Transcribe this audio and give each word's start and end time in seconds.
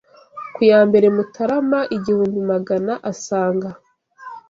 Ku 0.53 0.61
ya 0.71 0.79
mbere 0.89 1.05
Mutarama 1.15 1.79
igihumbi 1.97 2.39
Magana 2.51 2.93
asaga 3.11 3.69